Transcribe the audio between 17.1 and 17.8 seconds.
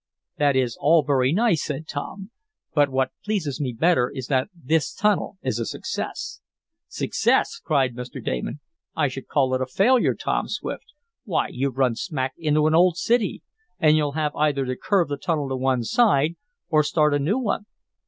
a new one."